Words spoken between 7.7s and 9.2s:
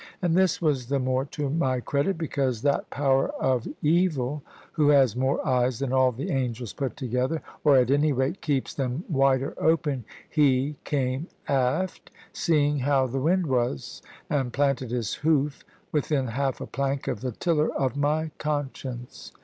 at any rate, keeps them